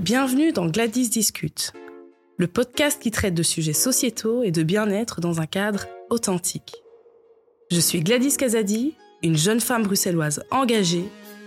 [0.00, 1.72] Bienvenue dans Gladys Discute,
[2.36, 6.76] le podcast qui traite de sujets sociétaux et de bien-être dans un cadre authentique.
[7.72, 11.04] Je suis Gladys Kazadi, une jeune femme bruxelloise engagée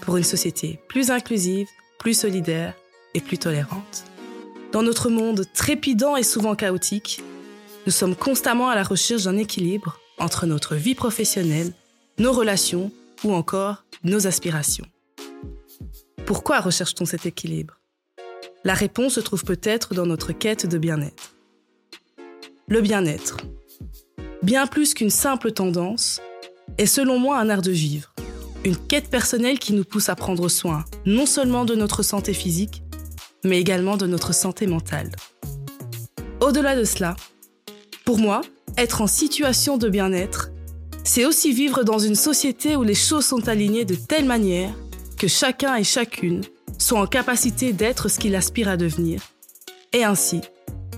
[0.00, 1.68] pour une société plus inclusive,
[2.00, 2.74] plus solidaire
[3.14, 4.04] et plus tolérante.
[4.72, 7.22] Dans notre monde trépidant et souvent chaotique,
[7.86, 11.72] nous sommes constamment à la recherche d'un équilibre entre notre vie professionnelle,
[12.18, 12.90] nos relations
[13.22, 14.86] ou encore nos aspirations.
[16.26, 17.81] Pourquoi recherche-t-on cet équilibre?
[18.64, 21.34] La réponse se trouve peut-être dans notre quête de bien-être.
[22.68, 23.38] Le bien-être,
[24.42, 26.20] bien plus qu'une simple tendance,
[26.78, 28.14] est selon moi un art de vivre,
[28.64, 32.84] une quête personnelle qui nous pousse à prendre soin non seulement de notre santé physique,
[33.44, 35.10] mais également de notre santé mentale.
[36.40, 37.16] Au-delà de cela,
[38.04, 38.42] pour moi,
[38.76, 40.50] être en situation de bien-être,
[41.02, 44.72] c'est aussi vivre dans une société où les choses sont alignées de telle manière
[45.18, 46.42] que chacun et chacune
[46.82, 49.20] sont en capacité d'être ce qu'il aspire à devenir
[49.92, 50.40] et ainsi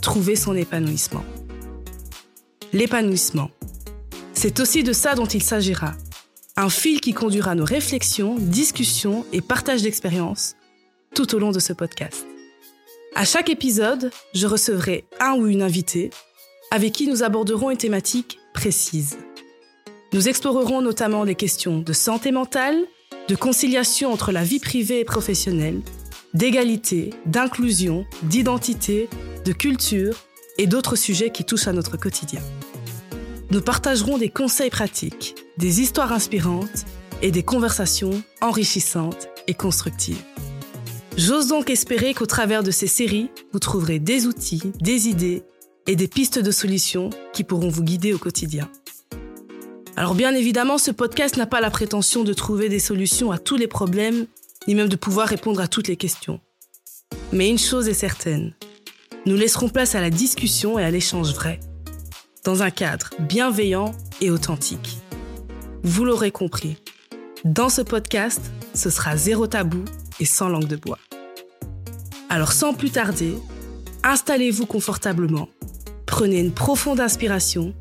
[0.00, 1.24] trouver son épanouissement.
[2.72, 3.50] L'épanouissement.
[4.32, 5.94] C'est aussi de ça dont il s'agira.
[6.56, 10.56] Un fil qui conduira nos réflexions, discussions et partages d'expériences
[11.14, 12.26] tout au long de ce podcast.
[13.14, 16.10] À chaque épisode, je recevrai un ou une invitée
[16.70, 19.16] avec qui nous aborderons une thématique précise.
[20.12, 22.78] Nous explorerons notamment les questions de santé mentale,
[23.28, 25.80] de conciliation entre la vie privée et professionnelle,
[26.34, 29.08] d'égalité, d'inclusion, d'identité,
[29.44, 30.16] de culture
[30.58, 32.40] et d'autres sujets qui touchent à notre quotidien.
[33.50, 36.84] Nous partagerons des conseils pratiques, des histoires inspirantes
[37.22, 40.22] et des conversations enrichissantes et constructives.
[41.16, 45.42] J'ose donc espérer qu'au travers de ces séries, vous trouverez des outils, des idées
[45.86, 48.68] et des pistes de solutions qui pourront vous guider au quotidien.
[49.98, 53.56] Alors bien évidemment, ce podcast n'a pas la prétention de trouver des solutions à tous
[53.56, 54.26] les problèmes,
[54.68, 56.38] ni même de pouvoir répondre à toutes les questions.
[57.32, 58.52] Mais une chose est certaine,
[59.24, 61.60] nous laisserons place à la discussion et à l'échange vrai,
[62.44, 64.98] dans un cadre bienveillant et authentique.
[65.82, 66.76] Vous l'aurez compris,
[67.46, 69.82] dans ce podcast, ce sera zéro tabou
[70.20, 70.98] et sans langue de bois.
[72.28, 73.34] Alors sans plus tarder,
[74.02, 75.48] installez-vous confortablement,
[76.04, 77.72] prenez une profonde inspiration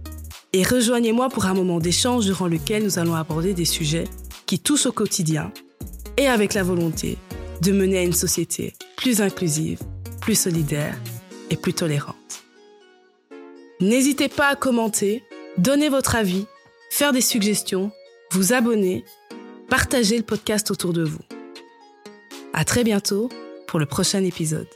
[0.56, 4.06] et rejoignez-moi pour un moment d'échange durant lequel nous allons aborder des sujets
[4.46, 5.52] qui touchent au quotidien
[6.16, 7.18] et avec la volonté
[7.62, 9.80] de mener à une société plus inclusive,
[10.22, 10.98] plus solidaire
[11.50, 12.46] et plus tolérante.
[13.82, 15.24] N'hésitez pas à commenter,
[15.58, 16.46] donner votre avis,
[16.90, 17.92] faire des suggestions,
[18.32, 19.04] vous abonner,
[19.68, 21.20] partager le podcast autour de vous.
[22.54, 23.28] À très bientôt
[23.68, 24.70] pour le prochain épisode.